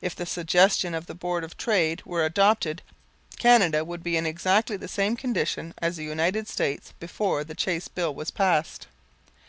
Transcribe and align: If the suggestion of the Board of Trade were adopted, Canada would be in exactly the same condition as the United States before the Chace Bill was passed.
If 0.00 0.14
the 0.14 0.24
suggestion 0.24 0.94
of 0.94 1.06
the 1.06 1.16
Board 1.16 1.42
of 1.42 1.56
Trade 1.56 2.00
were 2.06 2.24
adopted, 2.24 2.80
Canada 3.40 3.84
would 3.84 4.04
be 4.04 4.16
in 4.16 4.24
exactly 4.24 4.76
the 4.76 4.86
same 4.86 5.16
condition 5.16 5.74
as 5.78 5.96
the 5.96 6.04
United 6.04 6.46
States 6.46 6.92
before 7.00 7.42
the 7.42 7.56
Chace 7.56 7.88
Bill 7.88 8.14
was 8.14 8.30
passed. 8.30 8.86